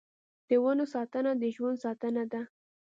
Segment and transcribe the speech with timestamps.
[0.47, 2.41] د ونو ساتنه د ژوند ساتنه ده.